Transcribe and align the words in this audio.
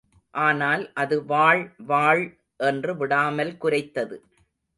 ஆனால் 0.33 0.83
அது 0.93 1.25
வாள் 1.25 1.61
வாள் 1.85 2.23
என்று 2.63 2.95
விடாமல் 2.97 3.53
குரைத்தது. 3.61 4.17